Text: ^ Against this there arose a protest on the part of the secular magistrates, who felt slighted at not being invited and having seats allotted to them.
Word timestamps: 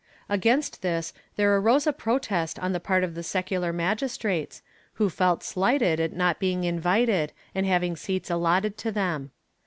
^ 0.01 0.03
Against 0.29 0.81
this 0.81 1.13
there 1.35 1.55
arose 1.57 1.85
a 1.85 1.93
protest 1.93 2.57
on 2.57 2.73
the 2.73 2.79
part 2.79 3.03
of 3.03 3.13
the 3.13 3.21
secular 3.21 3.71
magistrates, 3.71 4.63
who 4.93 5.11
felt 5.11 5.43
slighted 5.43 5.99
at 5.99 6.13
not 6.13 6.39
being 6.39 6.63
invited 6.63 7.33
and 7.53 7.67
having 7.67 7.95
seats 7.95 8.31
allotted 8.31 8.79
to 8.79 8.91
them. 8.91 9.29